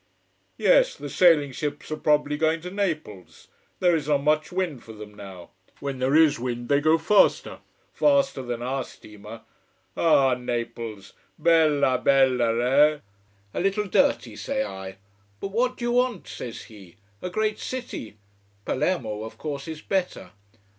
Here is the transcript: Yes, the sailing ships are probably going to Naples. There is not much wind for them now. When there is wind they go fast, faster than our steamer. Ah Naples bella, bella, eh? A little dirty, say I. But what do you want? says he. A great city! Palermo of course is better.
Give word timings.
Yes, 0.57 0.95
the 0.95 1.11
sailing 1.11 1.51
ships 1.51 1.91
are 1.91 1.95
probably 1.95 2.35
going 2.35 2.59
to 2.61 2.71
Naples. 2.71 3.49
There 3.79 3.95
is 3.95 4.07
not 4.07 4.23
much 4.23 4.51
wind 4.51 4.83
for 4.83 4.93
them 4.93 5.13
now. 5.13 5.51
When 5.79 5.99
there 5.99 6.15
is 6.15 6.39
wind 6.39 6.69
they 6.69 6.81
go 6.81 6.97
fast, 6.97 7.45
faster 7.93 8.41
than 8.41 8.63
our 8.63 8.83
steamer. 8.83 9.41
Ah 9.95 10.33
Naples 10.33 11.13
bella, 11.37 11.99
bella, 11.99 12.59
eh? 12.65 12.97
A 13.53 13.59
little 13.61 13.85
dirty, 13.85 14.35
say 14.35 14.63
I. 14.65 14.97
But 15.39 15.49
what 15.49 15.77
do 15.77 15.85
you 15.85 15.91
want? 15.91 16.27
says 16.27 16.63
he. 16.63 16.95
A 17.21 17.29
great 17.29 17.59
city! 17.59 18.17
Palermo 18.65 19.21
of 19.21 19.37
course 19.37 19.67
is 19.67 19.83
better. 19.83 20.31